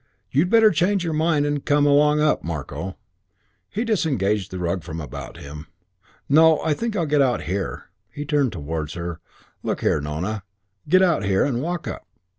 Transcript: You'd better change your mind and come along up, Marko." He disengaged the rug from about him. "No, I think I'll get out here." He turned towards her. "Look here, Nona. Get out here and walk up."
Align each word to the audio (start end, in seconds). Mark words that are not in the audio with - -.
You'd 0.31 0.49
better 0.49 0.71
change 0.71 1.03
your 1.03 1.13
mind 1.13 1.45
and 1.45 1.63
come 1.63 1.85
along 1.85 2.21
up, 2.21 2.43
Marko." 2.43 2.97
He 3.69 3.85
disengaged 3.85 4.49
the 4.49 4.57
rug 4.57 4.81
from 4.81 4.99
about 4.99 5.37
him. 5.37 5.67
"No, 6.27 6.59
I 6.61 6.73
think 6.73 6.95
I'll 6.95 7.05
get 7.05 7.21
out 7.21 7.43
here." 7.43 7.91
He 8.11 8.25
turned 8.25 8.51
towards 8.51 8.95
her. 8.95 9.21
"Look 9.61 9.81
here, 9.81 10.01
Nona. 10.01 10.41
Get 10.89 11.03
out 11.03 11.23
here 11.23 11.45
and 11.45 11.61
walk 11.61 11.87
up." 11.87 12.07